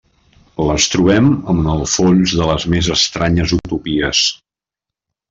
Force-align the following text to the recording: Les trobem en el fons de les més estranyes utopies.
Les 0.67 0.85
trobem 0.93 1.27
en 1.53 1.59
el 1.73 1.83
fons 1.97 2.33
de 2.39 2.47
les 2.53 2.65
més 2.75 2.89
estranyes 2.99 3.55
utopies. 3.59 4.23